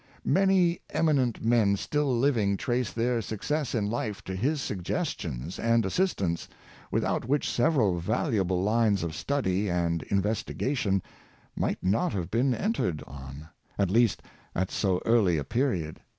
Many 0.25 0.79
eminent 0.89 1.45
men 1.45 1.75
still 1.77 2.11
living 2.17 2.57
trace 2.57 2.91
their 2.91 3.21
success 3.21 3.75
in 3.75 3.87
life 3.87 4.23
to 4.23 4.35
his 4.35 4.59
suggestions 4.59 5.59
and 5.59 5.85
assistance, 5.85 6.47
without 6.89 7.25
which 7.27 7.47
several 7.47 7.99
valuable 7.99 8.63
lines 8.63 9.03
of 9.03 9.13
study 9.13 9.69
and 9.69 10.01
investigation 10.01 11.03
might 11.55 11.83
not 11.83 12.13
have 12.13 12.31
been 12.31 12.55
entered 12.55 13.03
on, 13.05 13.49
at 13.77 13.91
least 13.91 14.23
at 14.55 14.71
so 14.71 15.03
early 15.05 15.37
a 15.37 15.43
period. 15.43 15.99